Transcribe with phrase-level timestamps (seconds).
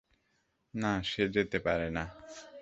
[0.73, 2.03] না, সে যেতে পারে না।